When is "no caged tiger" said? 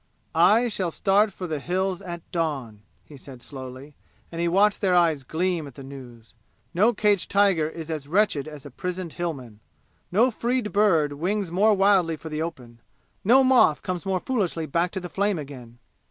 6.73-7.69